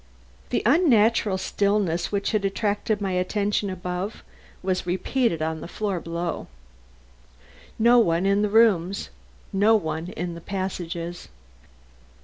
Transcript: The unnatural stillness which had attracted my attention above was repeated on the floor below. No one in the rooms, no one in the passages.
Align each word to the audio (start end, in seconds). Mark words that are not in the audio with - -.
The 0.49 0.63
unnatural 0.65 1.37
stillness 1.37 2.11
which 2.11 2.31
had 2.31 2.43
attracted 2.43 3.01
my 3.01 3.11
attention 3.11 3.69
above 3.69 4.23
was 4.63 4.87
repeated 4.87 5.43
on 5.43 5.61
the 5.61 5.67
floor 5.67 5.99
below. 5.99 6.47
No 7.77 7.99
one 7.99 8.25
in 8.25 8.41
the 8.41 8.49
rooms, 8.49 9.11
no 9.53 9.75
one 9.75 10.07
in 10.07 10.33
the 10.33 10.41
passages. 10.41 11.27